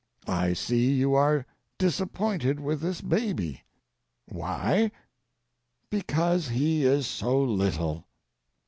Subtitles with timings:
[0.25, 1.45] I see you are
[1.77, 3.61] disappointed with this baby.
[4.25, 4.89] Why?
[5.91, 8.07] Because he is so little.